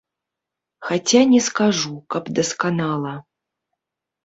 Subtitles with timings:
[0.87, 3.13] Хаця не скажу, каб дасканала.